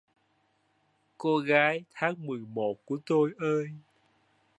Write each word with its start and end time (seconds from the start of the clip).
Cô 1.17 1.37
gái 1.37 1.83
tháng 1.93 2.13
mười 2.27 2.39
một 2.39 2.75
của 2.85 2.97
tôi 3.05 3.31
ơi! 3.39 3.67